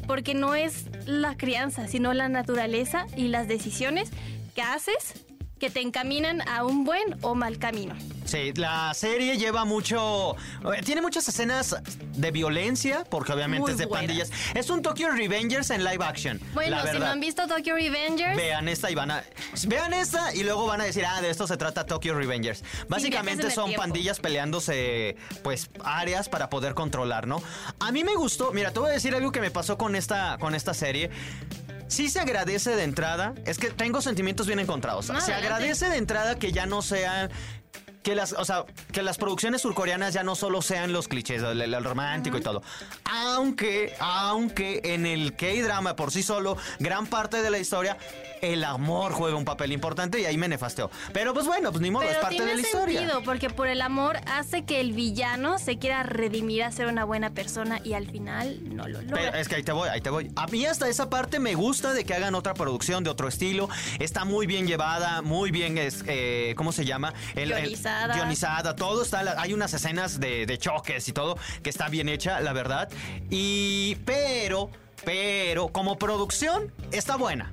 Porque 0.07 0.35
no 0.35 0.55
es 0.55 0.87
la 1.07 1.37
crianza, 1.37 1.87
sino 1.87 2.15
la 2.15 2.29
naturaleza 2.29 3.07
y 3.17 3.29
las 3.29 3.47
decisiones 3.47 4.11
que 4.55 4.63
haces 4.63 5.27
que 5.59 5.71
te 5.71 5.81
encaminan 5.81 6.47
a 6.49 6.65
un 6.65 6.85
buen 6.85 7.17
o 7.23 7.35
mal 7.35 7.59
camino. 7.59 7.95
Sí, 8.25 8.53
la 8.55 8.93
serie 8.93 9.39
lleva 9.39 9.65
mucho. 9.65 10.37
eh, 10.75 10.83
Tiene 10.85 11.01
muchas 11.01 11.27
escenas 11.29 11.75
de 12.15 12.31
violencia, 12.31 13.05
porque 13.09 13.33
obviamente 13.33 13.63
Muy 13.63 13.71
es 13.73 13.79
de 13.79 13.87
pandillas. 13.87 14.31
Es 14.55 14.69
un 14.69 14.83
Tokyo 14.83 15.11
Revengers 15.11 15.71
en 15.71 15.83
live 15.83 16.05
action. 16.05 16.39
Bueno, 16.53 16.77
la 16.77 16.93
si 16.93 16.99
no 16.99 17.07
han 17.07 17.21
visto 17.21 17.47
Tokyo 17.47 17.75
Revengers, 17.75 18.37
Vean 18.37 18.69
esta 18.69 18.91
y 18.91 18.95
van 18.95 19.11
a. 19.11 19.25
Vean 19.67 19.95
esta 19.95 20.35
y 20.35 20.45
luego 20.45 20.67
van 20.67 20.83
a 20.83 20.85
decir, 20.85 21.05
ah, 21.07 21.23
de 21.23 21.31
esto 21.31 21.47
se 21.47 21.57
trata 21.57 21.87
Tokyo 21.87 22.15
Revengers. 22.15 22.63
Básicamente 22.89 23.51
son 23.51 23.67
tiempo. 23.67 23.83
pandillas 23.83 24.21
peleándose, 24.21 25.17
pues, 25.43 25.71
áreas 25.83 26.29
para 26.29 26.51
poder 26.51 26.75
controlar, 26.75 27.27
¿no? 27.27 27.43
A 27.81 27.93
mí 27.93 28.05
me 28.05 28.15
gustó. 28.15 28.53
Mira, 28.53 28.73
te 28.73 28.81
voy 28.81 28.91
a 28.91 28.93
decir 28.93 29.15
algo 29.15 29.33
que 29.33 29.41
me 29.41 29.51
pasó 29.51 29.79
con 29.79 29.97
esta, 29.97 30.37
con 30.39 30.55
esta 30.55 30.75
serie. 30.75 31.11
Sí 31.89 32.09
se 32.09 32.21
agradece 32.21 32.77
de 32.77 32.85
entrada. 32.85 33.35
Es 33.45 33.59
que 33.59 33.71
tengo 33.71 34.01
sentimientos 34.01 34.47
bien 34.47 34.59
encontrados. 34.59 35.09
No, 35.09 35.21
se 35.21 35.33
adelante. 35.33 35.55
agradece 35.55 35.89
de 35.89 35.97
entrada 35.97 36.39
que 36.39 36.53
ya 36.53 36.67
no 36.67 36.83
sean. 36.83 37.31
Que 38.03 38.15
las, 38.15 38.33
o 38.33 38.45
sea, 38.45 38.65
que 38.93 39.03
las 39.03 39.19
producciones 39.19 39.61
surcoreanas 39.61 40.15
ya 40.15 40.23
no 40.23 40.35
solo 40.35 40.63
sean 40.63 40.93
los 40.93 41.09
clichés, 41.09 41.43
el, 41.43 41.61
el 41.61 41.85
romántico 41.85 42.39
y 42.39 42.41
todo. 42.41 42.63
Aunque, 43.05 43.95
aunque 43.99 44.81
en 44.85 45.05
el 45.05 45.35
K-drama 45.35 45.95
por 45.97 46.11
sí 46.13 46.23
solo, 46.23 46.57
gran 46.79 47.07
parte 47.07 47.43
de 47.43 47.51
la 47.51 47.59
historia, 47.59 47.99
el 48.43 48.65
amor 48.65 49.13
juega 49.13 49.37
un 49.37 49.45
papel 49.45 49.73
importante 49.73 50.21
y 50.21 50.25
ahí 50.25 50.37
me 50.37 50.49
nefasteó. 50.49 50.91
Pero 51.13 51.35
pues 51.35 51.47
bueno, 51.47 51.71
pues 51.71 51.81
ni 51.83 51.91
modo, 51.91 52.03
pero 52.07 52.13
es 52.15 52.19
parte 52.23 52.37
tiene 52.37 52.51
de 52.53 52.57
la 52.57 52.63
historia. 52.63 52.99
sentido, 53.01 53.23
porque 53.25 53.51
por 53.51 53.69
el 53.69 53.81
amor 53.83 54.19
hace 54.27 54.65
que 54.65 54.81
el 54.81 54.93
villano 54.93 55.59
se 55.59 55.79
quiera 55.79 56.03
redimir 56.03 56.63
a 56.65 56.71
ser 56.73 56.87
una 56.87 57.05
buena 57.05 57.31
persona 57.31 57.81
y 57.85 57.95
al 57.95 58.07
final 58.11 58.59
no 58.75 58.87
lo 58.89 59.01
logra. 59.03 59.17
Pero 59.17 59.37
es 59.39 59.49
que 59.49 59.57
ahí 59.57 59.63
te 59.63 59.73
voy, 59.73 59.89
ahí 59.89 60.01
te 60.01 60.11
voy. 60.11 60.31
A 60.37 60.47
mí 60.47 60.65
hasta 60.67 60.89
esa 60.89 61.11
parte 61.11 61.39
me 61.39 61.55
gusta 61.55 61.93
de 61.93 62.05
que 62.05 62.15
hagan 62.15 62.35
otra 62.35 62.55
producción 62.55 63.05
de 63.05 63.11
otro 63.11 63.29
estilo. 63.29 63.69
Está 63.99 64.25
muy 64.25 64.47
bien 64.47 64.67
llevada, 64.67 65.23
muy 65.23 65.51
bien, 65.51 65.79
es, 65.79 66.05
eh, 66.07 66.55
¿cómo 66.57 66.73
se 66.73 66.85
llama? 66.85 67.13
El- 67.35 67.53
el- 67.53 67.77
Guionizada. 68.15 68.77
todo 68.77 69.03
está, 69.03 69.41
hay 69.41 69.53
unas 69.53 69.73
escenas 69.75 70.21
de, 70.21 70.47
de 70.47 70.59
choques 70.59 71.09
y 71.09 71.13
todo 71.13 71.37
que 71.63 71.71
está 71.71 71.89
bien 71.89 72.09
hecha, 72.09 72.41
la 72.41 72.53
verdad. 72.53 72.89
Y, 73.31 73.97
pero, 74.05 74.71
pero, 75.05 75.69
como 75.69 75.99
producción, 75.99 76.73
está 76.93 77.17
buena. 77.17 77.53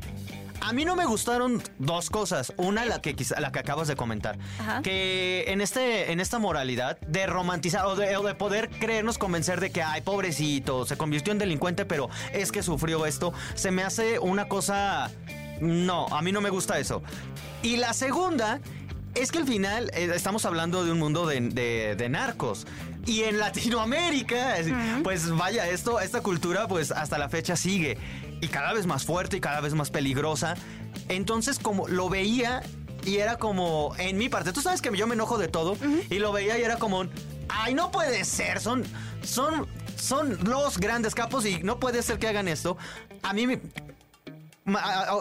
A 0.67 0.73
mí 0.73 0.83
no 0.85 0.95
me 0.95 1.05
gustaron 1.05 1.61
dos 1.79 2.09
cosas. 2.09 2.51
Una, 2.57 2.85
la 2.85 3.01
que 3.01 3.15
la 3.39 3.51
que 3.51 3.59
acabas 3.59 3.87
de 3.87 3.95
comentar. 3.95 4.37
Ajá. 4.59 4.81
Que 4.81 5.45
en 5.47 5.61
este, 5.61 6.11
en 6.11 6.19
esta 6.19 6.39
moralidad 6.39 6.99
de 7.01 7.27
romantizar 7.27 7.85
o 7.85 7.95
de, 7.95 8.17
o 8.17 8.23
de 8.23 8.33
poder 8.35 8.69
creernos 8.69 9.17
convencer 9.17 9.59
de 9.59 9.71
que, 9.71 9.81
ay, 9.83 10.01
pobrecito, 10.01 10.85
se 10.85 10.97
convirtió 10.97 11.31
en 11.33 11.39
delincuente, 11.39 11.85
pero 11.85 12.09
es 12.33 12.51
que 12.51 12.63
sufrió 12.63 13.05
esto, 13.05 13.33
se 13.53 13.71
me 13.71 13.83
hace 13.83 14.19
una 14.19 14.47
cosa. 14.47 15.11
No, 15.61 16.07
a 16.07 16.21
mí 16.21 16.31
no 16.31 16.41
me 16.41 16.49
gusta 16.49 16.79
eso. 16.79 17.01
Y 17.61 17.77
la 17.77 17.93
segunda 17.93 18.59
es 19.13 19.31
que 19.31 19.37
al 19.37 19.47
final 19.47 19.89
eh, 19.93 20.11
estamos 20.13 20.45
hablando 20.45 20.83
de 20.83 20.91
un 20.91 20.99
mundo 20.99 21.25
de, 21.25 21.39
de- 21.41 21.95
de 21.95 22.09
narcos. 22.09 22.67
Y 23.05 23.21
en 23.21 23.37
Latinoamérica, 23.37 24.57
es- 24.57 24.67
pues 25.03 25.29
vaya, 25.31 25.67
esto, 25.69 25.99
esta 25.99 26.21
cultura 26.21 26.67
pues 26.67 26.91
hasta 26.91 27.17
la 27.17 27.29
fecha 27.29 27.55
sigue. 27.55 27.97
Y 28.45 28.47
cada 28.47 28.73
vez 28.73 28.85
más 28.85 29.05
fuerte 29.05 29.37
y 29.37 29.39
cada 29.39 29.59
vez 29.59 29.73
más 29.73 29.89
peligrosa. 29.89 30.53
Entonces 31.09 31.57
como 31.57 31.87
lo 31.87 32.09
veía 32.09 32.61
y 33.03 33.17
era 33.17 33.37
como 33.37 33.95
en 33.97 34.19
mi 34.19 34.29
parte, 34.29 34.53
tú 34.53 34.61
sabes 34.61 34.83
que 34.83 34.95
yo 34.95 35.07
me 35.07 35.15
enojo 35.15 35.39
de 35.39 35.47
todo 35.47 35.75
y 36.11 36.19
lo 36.19 36.31
veía 36.31 36.59
y 36.59 36.61
era 36.61 36.77
como, 36.77 37.05
ay, 37.49 37.73
no 37.73 37.89
puede 37.89 38.23
ser, 38.23 38.59
son, 38.59 38.83
son, 39.23 39.65
son 39.95 40.37
los 40.43 40.77
grandes 40.77 41.15
capos 41.15 41.47
y 41.47 41.63
no 41.63 41.79
puede 41.79 42.03
ser 42.03 42.19
que 42.19 42.27
hagan 42.27 42.47
esto. 42.47 42.77
A 43.23 43.33
mí 43.33 43.47
me, 43.47 43.61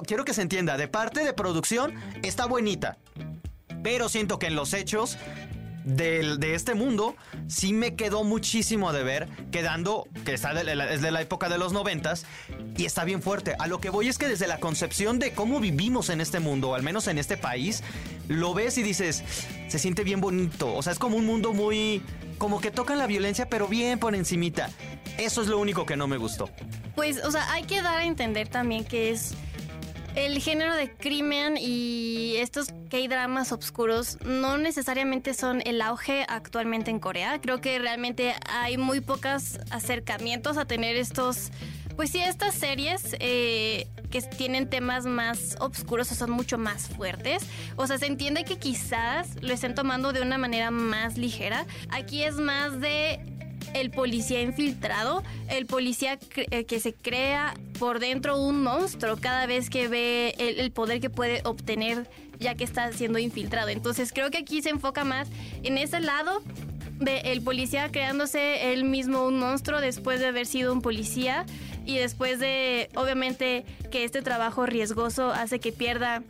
quiero 0.07 0.27
que 0.27 0.35
se 0.35 0.43
entienda, 0.43 0.77
de 0.77 0.87
parte 0.87 1.25
de 1.25 1.33
producción 1.33 1.95
está 2.23 2.45
buenita, 2.45 2.99
pero 3.83 4.11
siento 4.11 4.39
que 4.39 4.49
en 4.49 4.55
los 4.55 4.75
hechos 4.75 5.17
de 5.85 6.55
este 6.55 6.75
mundo 6.75 7.15
sí 7.47 7.73
me 7.73 7.95
quedó 7.95 8.25
muchísimo 8.25 8.93
de 8.93 9.03
ver, 9.03 9.29
quedando, 9.51 10.07
que 10.25 10.33
está 10.35 10.55
de 10.55 10.65
la- 10.65 10.91
es 10.93 11.03
de 11.03 11.11
la 11.11 11.21
época 11.21 11.49
de 11.49 11.59
los 11.59 11.73
noventas, 11.73 12.25
y 12.77 12.87
está 12.87 13.05
bien 13.05 13.23
fuerte. 13.23 13.55
A 13.59 13.67
lo 13.67 13.81
que 13.81 13.91
voy 13.91 14.09
es 14.09 14.19
que 14.19 14.27
desde 14.27 14.47
la 14.47 14.59
concepción 14.59 15.19
de 15.19 15.33
cómo 15.33 15.61
vivimos 15.61 16.09
en 16.09 16.21
este 16.21 16.41
mundo, 16.41 16.75
al 16.75 16.83
menos 16.83 17.07
en 17.07 17.19
este 17.19 17.37
país, 17.37 17.83
lo 18.29 18.55
ves 18.55 18.79
y 18.79 18.83
dices, 18.83 19.23
se 19.69 19.79
siente 19.79 20.05
bien 20.05 20.21
bonito. 20.21 20.75
O 20.75 20.83
sea, 20.83 20.93
es 20.93 20.99
como 20.99 21.17
un 21.17 21.27
mundo 21.27 21.53
muy... 21.53 22.03
como 22.39 22.61
que 22.61 22.71
tocan 22.71 22.99
la 22.99 23.07
violencia, 23.07 23.49
pero 23.49 23.69
bien 23.69 23.99
por 23.99 24.15
encimita. 24.15 24.71
Eso 25.19 25.43
es 25.43 25.49
lo 25.49 25.59
único 25.59 25.87
que 25.87 25.97
no 25.97 26.07
me 26.09 26.17
gustó. 26.17 26.49
Pues, 26.97 27.23
o 27.25 27.31
sea, 27.31 27.53
hay 27.53 27.65
que 27.65 27.83
dar 27.83 27.99
a 27.99 28.05
entender 28.05 28.49
también 28.49 28.85
que 28.85 29.11
es 29.11 29.35
el 30.15 30.41
género 30.41 30.77
de 30.77 30.91
crimen 30.91 31.57
y 31.59 32.37
estos 32.37 32.69
K-dramas 32.91 33.53
oscuros 33.53 34.19
no 34.25 34.59
necesariamente 34.59 35.35
son 35.35 35.61
el 35.65 35.83
auge 35.83 36.25
actualmente 36.29 36.91
en 36.91 37.01
Corea. 37.01 37.41
Creo 37.41 37.61
que 37.61 37.79
realmente 37.79 38.35
hay 38.49 38.77
muy 38.77 39.01
pocos 39.01 39.59
acercamientos 39.71 40.57
a 40.57 40.65
tener 40.65 40.97
estos, 40.97 41.51
pues 41.97 42.11
sí, 42.11 42.21
estas 42.21 42.55
series 42.55 43.17
eh, 43.19 43.89
que 44.11 44.23
tienen 44.23 44.71
temas 44.71 45.07
más 45.07 45.57
oscuros 45.59 46.13
o 46.13 46.15
son 46.15 46.31
mucho 46.31 46.59
más 46.59 46.89
fuertes. 46.89 47.43
O 47.75 47.87
sea, 47.87 47.99
se 47.99 48.07
entiende 48.07 48.45
que 48.45 48.57
quizás 48.59 49.43
lo 49.43 49.53
estén 49.53 49.75
tomando 49.75 50.13
de 50.13 50.23
una 50.23 50.39
manera 50.39 50.71
más 50.71 51.19
ligera. 51.19 51.67
Aquí 51.91 52.23
es 52.23 52.37
más 52.37 52.81
de 52.81 53.34
el 53.73 53.91
policía 53.91 54.43
infiltrado, 54.43 55.23
el 55.49 55.67
policía 55.67 56.19
eh, 56.37 56.65
que 56.65 56.81
se 56.81 56.93
crea 56.93 57.55
por 57.79 57.99
dentro 57.99 58.39
un 58.39 58.63
monstruo 58.63 59.17
cada 59.17 59.47
vez 59.47 59.71
que 59.71 59.89
ve 59.89 60.35
el, 60.39 60.61
el 60.61 60.71
poder 60.71 61.01
que 61.01 61.11
puede 61.11 61.41
obtener 61.45 62.09
ya 62.39 62.55
que 62.55 62.65
está 62.65 62.93
siendo 62.93 63.19
infiltrado. 63.19 63.69
Entonces 63.69 64.13
creo 64.13 64.31
que 64.31 64.39
aquí 64.39 64.61
se 64.63 64.71
enfoca 64.71 65.05
más 65.05 65.29
en 65.63 65.79
ese 65.79 66.01
lado 66.01 66.43
de 67.01 67.19
el 67.33 67.43
policía 67.43 67.91
creándose 67.91 68.73
él 68.73 68.85
mismo 68.85 69.27
un 69.27 69.39
monstruo 69.39 69.81
después 69.81 70.21
de 70.21 70.27
haber 70.27 70.47
sido 70.47 70.73
un 70.73 70.81
policía 70.83 71.45
y 71.87 71.99
después 71.99 72.39
de 72.39 72.89
obviamente 72.95 73.65
que 73.91 74.05
este 74.05 74.23
trabajo 74.23 74.67
riesgoso 74.67 75.33
hace 75.33 75.59
que 75.59 75.73
pierda 75.73 76.23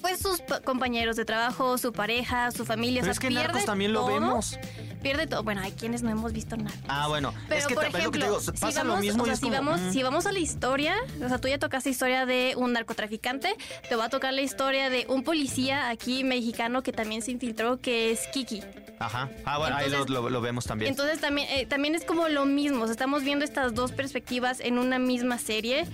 pues 0.00 0.18
sus 0.20 0.42
compañeros 0.64 1.16
de 1.16 1.24
trabajo, 1.26 1.76
su 1.76 1.92
pareja, 1.92 2.50
su 2.50 2.64
familia, 2.64 3.02
Pero 3.02 3.10
o 3.10 3.12
es 3.12 3.18
que 3.20 3.26
en 3.26 3.34
Narcos 3.34 3.64
también 3.66 3.92
lo 3.92 4.00
todo. 4.00 4.12
vemos. 4.14 4.58
Pierde 5.02 5.26
todo. 5.26 5.42
Bueno, 5.42 5.60
hay 5.62 5.72
quienes 5.72 6.02
no 6.02 6.10
hemos 6.10 6.32
visto 6.32 6.56
nada. 6.56 6.76
Ah, 6.88 7.08
bueno. 7.08 7.32
Pero 7.48 7.60
es 7.60 7.66
que 7.66 7.74
por 7.74 7.84
es 7.84 7.92
lo 7.92 7.98
que 7.98 8.18
te 8.18 8.24
ejemplo, 8.24 8.24
digo, 8.26 8.40
si 8.40 8.52
pasa 8.52 8.82
vamos, 8.82 8.96
lo 8.96 9.00
mismo 9.02 9.22
o 9.22 9.26
y 9.26 9.28
sea, 9.28 9.32
es 9.34 9.40
si 9.40 9.46
como, 9.46 9.56
vamos, 9.56 9.80
mm. 9.80 9.92
si 9.92 10.02
vamos 10.02 10.26
a 10.26 10.32
la 10.32 10.38
historia, 10.38 10.94
o 11.24 11.28
sea, 11.28 11.38
tú 11.38 11.48
ya 11.48 11.58
tocaste 11.58 11.90
historia 11.90 12.26
de 12.26 12.54
un 12.56 12.72
narcotraficante, 12.72 13.54
te 13.88 13.96
va 13.96 14.04
a 14.06 14.08
tocar 14.10 14.32
la 14.34 14.42
historia 14.42 14.90
de 14.90 15.06
un 15.08 15.22
policía 15.24 15.88
aquí 15.88 16.24
mexicano 16.24 16.82
que 16.82 16.92
también 16.92 17.22
se 17.22 17.30
infiltró, 17.32 17.78
que 17.80 18.10
es 18.12 18.20
Kiki. 18.32 18.62
Ajá. 18.98 19.30
Ah, 19.46 19.56
bueno, 19.58 19.76
ahí 19.76 19.88
lo- 19.88 20.28
lo 20.28 20.40
vemos 20.42 20.66
también. 20.66 20.90
Entonces 20.90 21.20
también, 21.20 21.48
eh, 21.50 21.64
también 21.66 21.94
es 21.94 22.04
como 22.04 22.28
lo 22.28 22.44
mismo, 22.44 22.82
o 22.82 22.86
sea, 22.86 22.92
estamos 22.92 23.24
viendo 23.24 23.44
estas 23.44 23.74
dos 23.74 23.92
perspectivas 23.92 24.60
en 24.60 24.76
una 24.78 24.98
misma 24.98 25.38
serie 25.38 25.86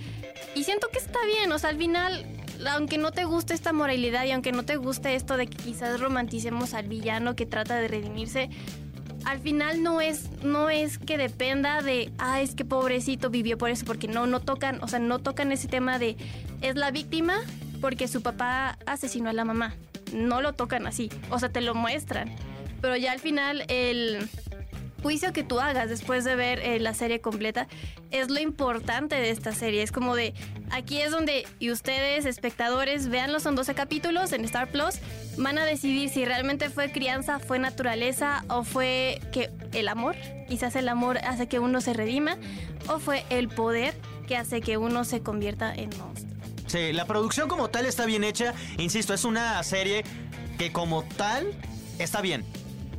y 0.55 0.63
siento 0.65 0.89
que 0.89 0.97
está 0.99 1.19
bien, 1.25 1.49
o 1.53 1.57
sea, 1.59 1.69
al 1.69 1.77
final, 1.77 2.25
aunque 2.69 2.97
no 2.97 3.11
te 3.11 3.23
guste 3.23 3.53
esta 3.53 3.71
moralidad 3.71 4.25
y 4.25 4.31
aunque 4.31 4.51
no 4.51 4.63
te 4.63 4.75
guste 4.75 5.15
esto 5.15 5.37
de 5.37 5.47
que 5.47 5.55
quizás 5.57 5.99
romanticemos 6.01 6.73
al 6.73 6.87
villano 6.89 7.35
que 7.35 7.45
trata 7.45 7.77
de 7.77 7.87
redimirse, 7.87 8.49
al 9.27 9.39
final 9.41 9.83
no 9.83 9.99
es, 9.99 10.29
no 10.41 10.69
es 10.69 10.97
que 10.97 11.17
dependa 11.17 11.81
de, 11.81 12.13
ah, 12.17 12.39
es 12.39 12.55
que 12.55 12.63
pobrecito 12.63 13.29
vivió 13.29 13.57
por 13.57 13.69
eso, 13.69 13.83
porque 13.85 14.07
no, 14.07 14.25
no 14.25 14.39
tocan, 14.39 14.81
o 14.81 14.87
sea, 14.87 14.99
no 14.99 15.19
tocan 15.19 15.51
ese 15.51 15.67
tema 15.67 15.99
de, 15.99 16.15
es 16.61 16.77
la 16.77 16.91
víctima 16.91 17.35
porque 17.81 18.07
su 18.07 18.21
papá 18.21 18.77
asesinó 18.85 19.29
a 19.29 19.33
la 19.33 19.43
mamá. 19.43 19.75
No 20.13 20.41
lo 20.41 20.53
tocan 20.53 20.87
así, 20.87 21.09
o 21.29 21.39
sea, 21.39 21.49
te 21.49 21.59
lo 21.59 21.75
muestran. 21.75 22.33
Pero 22.79 22.95
ya 22.95 23.11
al 23.11 23.19
final 23.19 23.65
el 23.67 24.29
juicio 25.01 25.33
que 25.33 25.43
tú 25.43 25.59
hagas 25.59 25.89
después 25.89 26.23
de 26.23 26.35
ver 26.35 26.59
eh, 26.59 26.79
la 26.79 26.93
serie 26.93 27.21
completa 27.21 27.67
es 28.11 28.29
lo 28.29 28.39
importante 28.39 29.15
de 29.15 29.29
esta 29.29 29.51
serie. 29.51 29.83
Es 29.83 29.91
como 29.91 30.15
de, 30.15 30.33
aquí 30.71 31.01
es 31.01 31.11
donde, 31.11 31.45
y 31.59 31.71
ustedes, 31.71 32.25
espectadores, 32.25 33.07
véanlo, 33.07 33.39
son 33.39 33.55
12 33.55 33.75
capítulos 33.75 34.31
en 34.31 34.43
Star 34.45 34.69
Plus, 34.69 34.95
van 35.37 35.57
a 35.57 35.65
decidir 35.65 36.09
si 36.09 36.25
realmente 36.25 36.69
fue 36.69 36.91
crianza, 36.91 37.39
fue 37.39 37.59
naturaleza 37.59 38.43
o 38.49 38.63
fue 38.63 39.21
que 39.31 39.51
el 39.73 39.87
amor, 39.87 40.15
quizás 40.47 40.75
el 40.75 40.89
amor 40.89 41.19
hace 41.19 41.47
que 41.47 41.59
uno 41.59 41.81
se 41.81 41.93
redima, 41.93 42.37
o 42.87 42.99
fue 42.99 43.23
el 43.29 43.49
poder 43.49 43.95
que 44.27 44.37
hace 44.37 44.61
que 44.61 44.77
uno 44.77 45.03
se 45.05 45.21
convierta 45.21 45.73
en 45.73 45.89
monstruo. 45.97 46.37
Sí, 46.67 46.91
la 46.91 47.05
producción 47.05 47.47
como 47.47 47.69
tal 47.69 47.85
está 47.85 48.05
bien 48.05 48.25
hecha. 48.25 48.53
Insisto, 48.77 49.13
es 49.13 49.23
una 49.23 49.63
serie 49.63 50.03
que 50.57 50.73
como 50.73 51.03
tal 51.03 51.53
está 51.97 52.21
bien. 52.21 52.45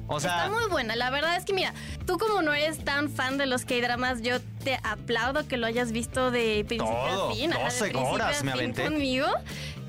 O 0.09 0.19
sea, 0.21 0.45
Está 0.45 0.51
muy 0.51 0.69
buena. 0.71 0.97
La 0.97 1.11
verdad 1.11 1.37
es 1.37 1.45
que, 1.45 1.53
mira, 1.53 1.73
tú 2.07 2.19
como 2.19 2.41
no 2.43 2.53
eres 2.55 2.83
tan 2.85 3.11
fan 3.11 3.37
de 3.39 3.47
los 3.47 3.65
K-dramas, 3.65 4.23
yo 4.23 4.41
te 4.65 4.81
aplaudo 4.83 5.47
que 5.47 5.57
lo 5.59 5.67
hayas 5.67 5.93
visto 5.93 6.31
de 6.31 6.65
principio 6.67 6.95
Todo, 6.95 7.31
a 7.31 7.35
fin. 7.35 7.53
ajá, 7.53 7.59
de 7.61 7.65
12 7.67 7.79
principio 7.85 8.09
horas 8.11 8.41
a 8.41 8.45
me 8.45 8.53
aventé. 8.53 8.85
conmigo. 8.85 9.27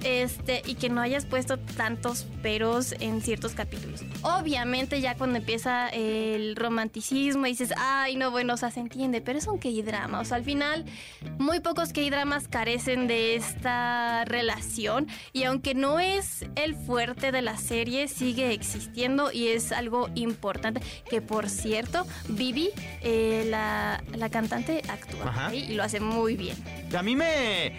Este, 0.04 0.62
y 0.66 0.76
que 0.76 0.90
no 0.90 1.02
hayas 1.02 1.26
puesto 1.26 1.58
tantos 1.58 2.26
peros 2.42 2.96
en 3.00 3.22
ciertos 3.22 3.54
capítulos. 3.54 4.02
Obviamente, 4.22 5.02
ya 5.02 5.16
cuando 5.16 5.38
empieza 5.38 5.90
el 5.90 6.56
romanticismo 6.56 7.46
y 7.46 7.50
dices, 7.52 7.74
ay, 7.78 8.16
no, 8.16 8.32
bueno, 8.32 8.54
o 8.54 8.58
sea, 8.58 8.72
se 8.72 8.80
entiende, 8.80 9.22
pero 9.22 9.38
es 9.38 9.48
un 9.48 9.58
K-drama. 9.58 10.20
O 10.20 10.26
sea, 10.26 10.38
al 10.38 10.44
final, 10.44 10.86
muy 11.38 11.60
pocos 11.60 11.94
K-dramas 11.94 12.48
carecen 12.48 13.08
de 13.08 13.36
esta 13.36 14.26
relación. 14.26 15.08
Y 15.34 15.44
aunque 15.44 15.76
no 15.76 16.00
es 16.00 16.46
el 16.56 16.76
fuerte 16.76 17.32
de 17.32 17.42
la 17.42 17.58
serie, 17.58 18.08
sigue 18.08 18.54
existiendo 18.54 19.32
y 19.32 19.48
es 19.48 19.72
algo 19.72 20.10
importante. 20.16 20.82
Que 21.10 21.22
por 21.22 21.50
cierto, 21.50 22.06
Vivi, 22.30 22.70
eh, 23.02 23.46
la, 23.50 24.04
la 24.16 24.30
cantante, 24.30 24.82
actúa 24.88 25.54
y 25.54 25.74
lo 25.74 25.84
hace 25.84 26.00
muy 26.00 26.36
bien. 26.36 26.58
a 26.96 27.02
mí 27.04 27.16
me. 27.16 27.74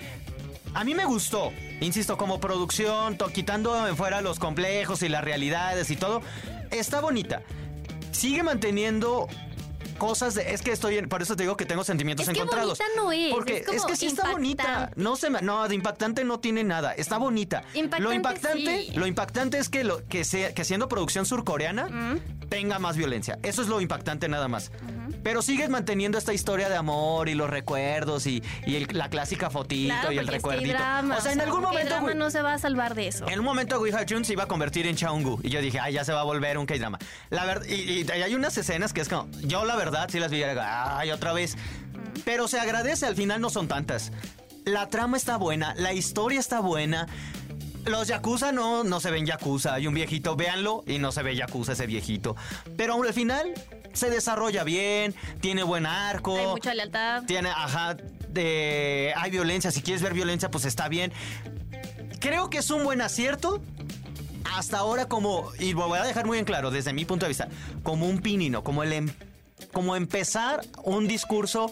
A 0.75 0.85
mí 0.85 0.95
me 0.95 1.05
gustó. 1.05 1.53
Insisto, 1.81 2.17
como 2.17 2.41
producción, 2.41 3.17
quitando 3.33 3.87
en 3.87 3.97
fuera 3.97 4.21
los 4.21 4.39
complejos 4.39 5.03
y 5.03 5.09
las 5.09 5.25
realidades 5.25 5.91
y 5.91 5.97
todo. 5.97 6.23
Está 6.71 7.01
bonita. 7.01 7.43
Sigue 8.13 8.43
manteniendo 8.43 9.27
cosas 9.99 10.35
de. 10.35 10.53
Es 10.53 10.63
que 10.63 10.73
estoy. 10.73 10.99
en- 10.99 11.09
por 11.09 11.23
eso 11.23 11.37
te 11.37 11.43
digo 11.43 11.57
que 11.57 11.65
tengo 11.67 11.85
sentimientos 11.85 12.27
Es 12.27 12.33
que 12.33 12.39
encontrados. 12.41 12.79
bonita 12.79 12.95
no 13.03 13.13
es, 13.13 13.33
Porque 13.33 13.57
es 13.59 13.67
como 13.67 13.87
que 13.87 13.97
sí 13.97 14.07
está 14.07 14.31
bonita. 14.31 14.91
No 14.97 15.17
se 15.17 15.31
me- 15.31 15.43
no, 15.43 15.67
de 15.69 15.75
impactante 15.75 16.25
no 16.25 16.39
tiene 16.41 16.65
nada. 16.65 16.93
Está 16.93 17.19
bonita. 17.19 17.63
Impactante, 17.75 18.03
lo 18.03 18.13
impactante, 18.13 18.83
sí. 18.87 18.93
lo 18.95 19.07
impactante 19.07 19.59
es 19.59 19.69
que 19.69 19.85
lo 19.85 20.07
que 20.07 20.25
sea 20.25 20.55
que 20.55 20.65
siendo 20.65 20.89
producción 20.89 21.27
surcoreana 21.27 21.89
Mm. 21.89 22.21
Tenga 22.51 22.79
más 22.79 22.97
violencia. 22.99 23.39
Eso 23.43 23.63
es 23.63 23.69
lo 23.69 23.81
impactante 23.81 24.29
nada 24.29 24.49
más. 24.49 24.71
Pero 25.23 25.41
sigues 25.41 25.71
manteniendo 25.71 26.19
esta 26.19 26.35
historia 26.35 26.69
de 26.69 26.77
amor 26.77 27.29
y 27.31 27.35
los 27.35 27.49
recuerdos 27.49 28.27
y, 28.27 28.43
y 28.67 28.77
el- 28.77 28.89
la 28.93 29.09
clásica 29.09 29.49
fotito 29.51 29.95
Claro, 29.95 30.13
y 30.13 30.19
el 30.19 30.27
recuerdito. 30.27 30.73
K-drama, 30.77 31.17
o 31.17 31.21
sea, 31.21 31.33
en 31.33 31.41
algún 31.41 31.63
momento, 31.63 31.85
K-drama 31.89 32.03
güey, 32.03 32.17
no 32.17 32.31
se 32.31 32.43
va 32.43 32.55
a 32.55 32.59
salvar 32.59 32.95
de 32.95 33.07
eso. 33.09 33.27
en 33.29 33.39
un 33.39 33.45
momento 33.45 33.81
Wee 33.81 33.93
Ha-chun 33.93 34.25
se 34.25 34.33
iba 34.35 34.43
a 34.45 34.47
convertir 34.49 34.87
en 34.87 34.97
Chaungu 34.97 35.39
y 35.43 35.49
yo 35.51 35.61
dije, 35.63 35.79
ay, 35.81 35.95
ya 35.95 36.05
se 36.05 36.13
va 36.13 36.21
a 36.21 36.25
volver 36.25 36.59
un 36.59 36.67
K-drama. 36.67 36.99
La 37.31 37.45
verdad, 37.47 37.67
y, 37.67 38.11
hay 38.11 38.35
unas 38.35 38.59
escenas 38.59 38.93
que 38.93 39.01
es 39.01 39.09
como, 39.09 39.31
yo 39.43 39.65
la 39.65 39.77
verdad 39.77 40.09
sí 40.11 40.19
las 40.19 40.31
vi, 40.31 40.43
ay, 40.43 41.11
otra 41.13 41.33
vez. 41.33 41.57
Pero 42.25 42.49
se 42.49 42.59
agradece, 42.59 43.07
al 43.07 43.15
final 43.15 43.41
no 43.41 43.49
son 43.51 43.69
tantas. 43.69 44.11
La 44.65 44.89
trama 44.89 45.17
está 45.17 45.37
buena, 45.37 45.75
la 45.77 45.93
historia 45.93 46.41
está 46.41 46.61
buena. 46.61 47.07
Los 47.87 48.09
Yakuza 48.09 48.53
no, 48.53 48.85
no 48.85 49.01
se 49.01 49.11
ven 49.11 49.27
Yakuza. 49.27 49.75
Hay 49.75 49.87
un 49.87 49.95
viejito, 49.95 50.37
véanlo, 50.37 50.85
y 50.87 50.99
no 50.99 51.13
se 51.13 51.23
ve 51.23 51.35
Yakuza 51.35 51.73
ese 51.73 51.87
viejito. 51.87 52.37
Pero 52.77 53.03
al 53.03 53.13
final 53.15 53.53
se 53.93 54.11
desarrolla 54.11 54.65
bien, 54.65 55.15
tiene 55.41 55.63
buen 55.63 55.87
arco. 55.87 56.37
Hay 56.37 56.47
mucha 56.47 56.75
lealtad. 56.75 57.25
Tiene, 57.25 57.49
ajá, 57.51 57.97
de, 58.29 59.13
hay 59.17 59.31
violencia. 59.31 59.71
Si 59.71 59.83
quieres 59.83 60.03
ver 60.03 60.15
violencia, 60.15 60.51
pues 60.51 60.65
está 60.65 60.89
bien. 60.89 61.13
creo 62.21 62.51
que 62.51 62.59
es 62.59 62.71
un 62.71 62.85
buen 62.85 63.01
acierto. 63.01 63.61
Hasta 64.57 64.79
ahora 64.79 65.07
como, 65.07 65.49
y 65.59 65.73
lo 65.75 65.87
voy 65.89 65.99
a 65.99 66.03
dejar 66.03 66.27
muy 66.27 66.39
en 66.39 66.45
claro 66.45 66.71
desde 66.71 66.93
mi 66.93 67.05
punto 67.05 67.25
de 67.25 67.29
vista, 67.29 67.49
como 67.85 68.09
un 68.09 68.21
pinino, 68.21 68.65
como 68.65 68.83
el 68.83 68.93
em- 68.93 69.11
como 69.73 69.95
empezar 69.95 70.61
un 70.83 71.07
discurso 71.07 71.71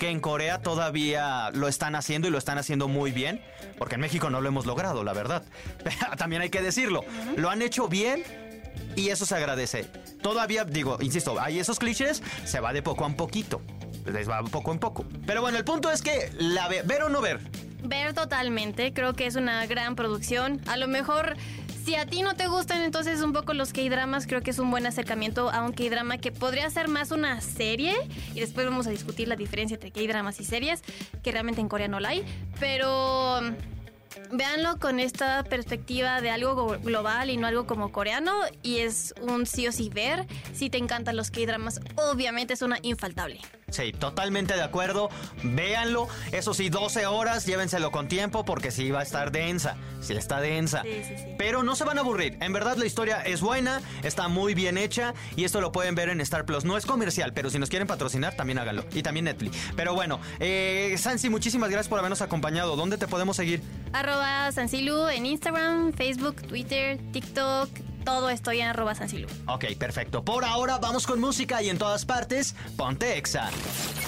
que 0.00 0.08
en 0.08 0.18
Corea 0.18 0.60
todavía 0.62 1.50
lo 1.52 1.68
están 1.68 1.94
haciendo 1.94 2.26
y 2.26 2.30
lo 2.30 2.38
están 2.38 2.56
haciendo 2.58 2.88
muy 2.88 3.12
bien, 3.12 3.40
porque 3.78 3.94
en 3.96 4.00
México 4.00 4.30
no 4.30 4.40
lo 4.40 4.48
hemos 4.48 4.64
logrado, 4.66 5.04
la 5.04 5.12
verdad. 5.12 5.44
También 6.18 6.40
hay 6.42 6.48
que 6.48 6.62
decirlo. 6.62 7.04
Lo 7.36 7.50
han 7.50 7.60
hecho 7.60 7.86
bien 7.86 8.24
y 8.96 9.10
eso 9.10 9.26
se 9.26 9.34
agradece. 9.36 9.84
Todavía, 10.22 10.64
digo, 10.64 10.96
insisto, 11.02 11.38
hay 11.38 11.60
esos 11.60 11.78
clichés, 11.78 12.22
se 12.44 12.60
va 12.60 12.72
de 12.72 12.82
poco 12.82 13.04
a 13.04 13.10
poquito. 13.10 13.60
Les 14.06 14.28
va 14.28 14.42
poco 14.42 14.72
en 14.72 14.78
poco. 14.78 15.04
Pero 15.26 15.42
bueno, 15.42 15.58
el 15.58 15.64
punto 15.64 15.90
es 15.90 16.00
que 16.00 16.32
la 16.38 16.66
ve- 16.68 16.82
ver 16.82 17.02
o 17.02 17.10
no 17.10 17.20
ver. 17.20 17.38
Ver 17.82 18.14
totalmente, 18.14 18.92
creo 18.94 19.12
que 19.12 19.26
es 19.26 19.36
una 19.36 19.66
gran 19.66 19.96
producción. 19.96 20.60
A 20.66 20.76
lo 20.78 20.88
mejor, 20.88 21.36
si 21.84 21.94
a 21.94 22.06
ti 22.06 22.22
no 22.22 22.34
te 22.34 22.46
gustan 22.48 22.82
entonces 22.82 23.20
un 23.22 23.32
poco 23.32 23.54
los 23.54 23.72
K-dramas, 23.72 24.26
creo 24.26 24.42
que 24.42 24.50
es 24.50 24.58
un 24.58 24.70
buen 24.70 24.86
acercamiento 24.86 25.50
a 25.50 25.62
un 25.62 25.72
K-drama 25.72 26.18
que 26.18 26.32
podría 26.32 26.68
ser 26.70 26.88
más 26.88 27.10
una 27.10 27.40
serie. 27.40 27.94
Y 28.34 28.40
después 28.40 28.66
vamos 28.66 28.86
a 28.86 28.90
discutir 28.90 29.28
la 29.28 29.36
diferencia 29.36 29.74
entre 29.74 29.90
K-dramas 29.90 30.40
y 30.40 30.44
series, 30.44 30.82
que 31.22 31.32
realmente 31.32 31.60
en 31.60 31.68
Corea 31.68 31.88
no 31.88 32.00
la 32.00 32.10
hay. 32.10 32.24
Pero 32.58 33.40
mm, 33.42 34.36
véanlo 34.36 34.78
con 34.78 35.00
esta 35.00 35.42
perspectiva 35.44 36.20
de 36.20 36.30
algo 36.30 36.54
go- 36.54 36.78
global 36.80 37.30
y 37.30 37.36
no 37.36 37.46
algo 37.46 37.66
como 37.66 37.92
coreano. 37.92 38.32
Y 38.62 38.78
es 38.78 39.14
un 39.20 39.46
sí 39.46 39.66
o 39.68 39.72
sí 39.72 39.88
ver. 39.88 40.26
Si 40.52 40.70
te 40.70 40.78
encantan 40.78 41.16
los 41.16 41.30
K-dramas, 41.30 41.80
obviamente 41.96 42.54
es 42.54 42.62
una 42.62 42.78
infaltable. 42.82 43.40
Sí, 43.70 43.92
totalmente 43.92 44.54
de 44.54 44.62
acuerdo. 44.62 45.10
Véanlo. 45.42 46.08
Eso 46.32 46.54
sí, 46.54 46.68
12 46.68 47.06
horas, 47.06 47.46
llévenselo 47.46 47.90
con 47.90 48.08
tiempo 48.08 48.44
porque 48.44 48.70
sí 48.70 48.90
va 48.90 49.00
a 49.00 49.02
estar 49.02 49.32
densa. 49.32 49.76
Sí 50.00 50.14
está 50.14 50.40
densa. 50.40 50.82
Sí, 50.82 51.02
sí, 51.06 51.14
sí. 51.16 51.24
Pero 51.38 51.62
no 51.62 51.76
se 51.76 51.84
van 51.84 51.98
a 51.98 52.00
aburrir. 52.00 52.36
En 52.40 52.52
verdad 52.52 52.76
la 52.76 52.86
historia 52.86 53.20
es 53.22 53.40
buena, 53.40 53.80
está 54.02 54.28
muy 54.28 54.54
bien 54.54 54.78
hecha 54.78 55.14
y 55.36 55.44
esto 55.44 55.60
lo 55.60 55.72
pueden 55.72 55.94
ver 55.94 56.08
en 56.08 56.20
Star 56.20 56.44
Plus. 56.44 56.64
No 56.64 56.76
es 56.76 56.86
comercial, 56.86 57.32
pero 57.32 57.50
si 57.50 57.58
nos 57.58 57.68
quieren 57.68 57.86
patrocinar, 57.86 58.34
también 58.36 58.58
háganlo. 58.58 58.84
Y 58.92 59.02
también 59.02 59.24
Netflix. 59.24 59.56
Pero 59.76 59.94
bueno, 59.94 60.20
eh, 60.38 60.94
Sansi, 60.98 61.28
muchísimas 61.28 61.70
gracias 61.70 61.88
por 61.88 61.98
habernos 61.98 62.22
acompañado. 62.22 62.76
¿Dónde 62.76 62.98
te 62.98 63.06
podemos 63.06 63.36
seguir? 63.36 63.62
Arroba 63.92 64.52
Sansilu 64.52 65.08
en 65.08 65.26
Instagram, 65.26 65.92
Facebook, 65.92 66.42
Twitter, 66.42 66.98
TikTok. 67.12 67.89
Todo 68.04 68.30
estoy 68.30 68.60
en 68.60 68.68
arroba 68.68 68.94
Sansilu. 68.94 69.28
Ok, 69.46 69.66
perfecto. 69.78 70.24
Por 70.24 70.44
ahora 70.44 70.78
vamos 70.78 71.06
con 71.06 71.20
música 71.20 71.62
y 71.62 71.68
en 71.68 71.78
todas 71.78 72.04
partes, 72.04 72.54
ponte 72.76 73.18
Exa. 73.18 73.50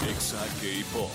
Exa 0.09 0.39
K-Pop. 0.61 1.11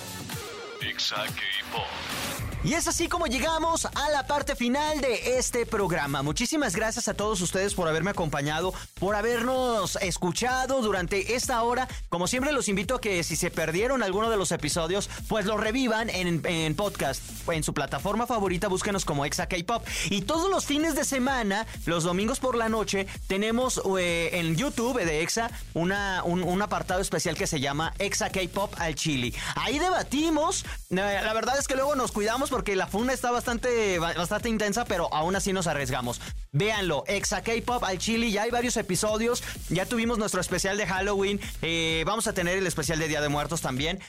Exa 0.81 1.25
K-Pop. 1.25 2.46
Y 2.63 2.73
es 2.73 2.87
así 2.87 3.07
como 3.07 3.27
llegamos 3.27 3.85
a 3.85 4.09
la 4.09 4.27
parte 4.27 4.53
final 4.55 4.99
de 4.99 5.37
este 5.37 5.65
programa. 5.65 6.21
Muchísimas 6.21 6.75
gracias 6.75 7.07
a 7.07 7.13
todos 7.13 7.39
ustedes 7.39 7.73
por 7.73 7.87
haberme 7.87 8.09
acompañado, 8.11 8.73
por 8.99 9.15
habernos 9.15 9.95
escuchado 10.01 10.81
durante 10.81 11.35
esta 11.35 11.63
hora. 11.63 11.87
Como 12.09 12.27
siempre 12.27 12.51
los 12.51 12.67
invito 12.67 12.95
a 12.95 12.99
que 13.01 13.23
si 13.23 13.37
se 13.37 13.51
perdieron 13.51 14.03
alguno 14.03 14.29
de 14.29 14.35
los 14.35 14.51
episodios, 14.51 15.09
pues 15.29 15.45
lo 15.45 15.55
revivan 15.55 16.09
en, 16.09 16.41
en 16.45 16.75
podcast. 16.75 17.21
En 17.47 17.63
su 17.63 17.73
plataforma 17.73 18.27
favorita, 18.27 18.67
búsquenos 18.67 19.05
como 19.05 19.23
Exa 19.23 19.47
K-Pop. 19.47 19.85
Y 20.09 20.23
todos 20.23 20.49
los 20.49 20.65
fines 20.65 20.93
de 20.95 21.05
semana, 21.05 21.65
los 21.85 22.03
domingos 22.03 22.39
por 22.39 22.57
la 22.57 22.67
noche, 22.67 23.07
tenemos 23.27 23.81
eh, 23.97 24.31
en 24.33 24.57
YouTube 24.57 24.99
de 24.99 25.21
Exa 25.21 25.51
una, 25.73 26.21
un, 26.25 26.43
un 26.43 26.61
apartado 26.61 26.99
especial 26.99 27.37
que 27.37 27.47
se 27.47 27.61
llama 27.61 27.93
Exa 27.97 28.29
K-Pop 28.29 28.73
al 28.77 28.95
Chili. 28.95 29.33
Ahí 29.55 29.79
debatimos. 29.79 30.65
Eh, 30.89 30.95
La 31.23 31.33
verdad 31.33 31.57
es 31.57 31.67
que 31.67 31.75
luego 31.75 31.95
nos 31.95 32.11
cuidamos 32.11 32.46
porque 32.49 32.75
la 32.75 32.87
funda 32.87 33.13
está 33.13 33.31
bastante, 33.31 33.99
bastante 33.99 34.49
intensa, 34.49 34.85
pero 34.85 35.13
aún 35.13 35.35
así 35.35 35.53
nos 35.53 35.67
arriesgamos. 35.67 36.21
Véanlo, 36.57 37.03
Exa 37.05 37.43
K-Pop 37.43 37.83
al 37.83 37.99
Chili, 37.99 38.31
ya 38.31 38.41
hay 38.41 38.49
varios 38.49 38.77
episodios, 38.77 39.43
ya 39.69 39.85
tuvimos 39.85 40.17
nuestro 40.17 40.41
especial 40.41 40.75
de 40.75 40.87
Halloween, 40.87 41.39
eh, 41.61 42.03
vamos 42.07 42.25
a 42.25 42.33
tener 42.33 42.57
el 42.57 42.65
especial 42.65 42.97
de 42.97 43.07
Día 43.07 43.21
de 43.21 43.29
Muertos 43.29 43.61
también. 43.61 43.99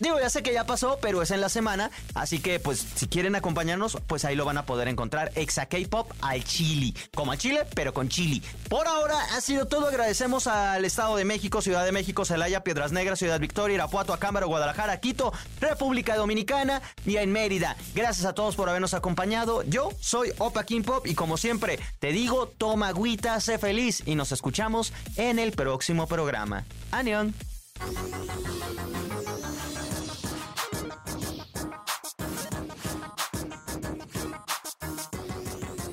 Digo, 0.00 0.18
ya 0.18 0.30
sé 0.30 0.42
que 0.42 0.54
ya 0.54 0.64
pasó, 0.64 0.98
pero 1.02 1.20
es 1.20 1.30
en 1.30 1.42
la 1.42 1.50
semana, 1.50 1.90
así 2.14 2.38
que 2.38 2.60
pues 2.60 2.82
si 2.94 3.08
quieren 3.08 3.34
acompañarnos, 3.34 3.98
pues 4.06 4.24
ahí 4.24 4.36
lo 4.36 4.46
van 4.46 4.56
a 4.56 4.64
poder 4.64 4.88
encontrar, 4.88 5.32
Exa 5.34 5.66
K-Pop 5.66 6.10
al 6.22 6.42
Chili, 6.44 6.96
como 7.14 7.32
al 7.32 7.38
Chile, 7.38 7.66
pero 7.74 7.92
con 7.92 8.08
Chili. 8.08 8.42
Por 8.70 8.88
ahora 8.88 9.20
ha 9.36 9.40
sido 9.42 9.66
todo, 9.66 9.88
agradecemos 9.88 10.46
al 10.46 10.86
Estado 10.86 11.14
de 11.16 11.26
México, 11.26 11.60
Ciudad 11.60 11.84
de 11.84 11.92
México, 11.92 12.24
Celaya, 12.24 12.64
Piedras 12.64 12.90
Negras, 12.90 13.18
Ciudad 13.18 13.38
Victoria, 13.38 13.74
Irapuato, 13.74 14.14
Acámbaro, 14.14 14.48
Guadalajara, 14.48 14.98
Quito, 15.00 15.34
República 15.60 16.16
Dominicana 16.16 16.80
y 17.04 17.16
en 17.16 17.32
Mérida. 17.32 17.76
Gracias 17.94 18.24
a 18.24 18.32
todos 18.32 18.56
por 18.56 18.70
habernos 18.70 18.94
acompañado. 18.94 19.62
Yo 19.64 19.90
soy 20.00 20.32
Opa 20.38 20.64
King 20.64 20.82
Pop 20.82 21.06
y 21.06 21.14
como 21.14 21.36
siempre 21.36 21.78
te 21.98 22.12
digo, 22.12 22.46
toma 22.46 22.88
agüita, 22.88 23.40
sé 23.40 23.58
feliz 23.58 24.02
y 24.06 24.14
nos 24.14 24.32
escuchamos 24.32 24.92
en 25.16 25.38
el 25.38 25.52
próximo 25.52 26.06
programa. 26.06 26.64
Anión. 26.90 27.34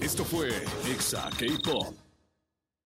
Esto 0.02 0.24
fue 0.24 0.50
Exa 0.88 1.30
K-Pop. 1.38 2.05